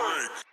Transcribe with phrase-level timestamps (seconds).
[0.00, 0.49] freak.